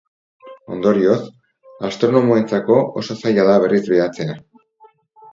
[0.75, 1.17] Ondorioz,
[1.89, 4.35] astronomoentzako oso zaila da berriz behatzea.